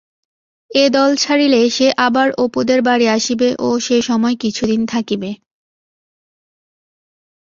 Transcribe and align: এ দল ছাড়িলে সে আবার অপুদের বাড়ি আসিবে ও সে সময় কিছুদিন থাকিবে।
এ 0.71 0.85
দল 0.89 1.11
ছাড়িলে 1.15 1.61
সে 1.69 1.87
আবার 1.97 2.27
অপুদের 2.37 2.79
বাড়ি 2.81 3.05
আসিবে 3.07 3.49
ও 3.59 3.69
সে 3.79 3.97
সময় 4.01 4.35
কিছুদিন 4.35 4.81
থাকিবে। 4.85 5.31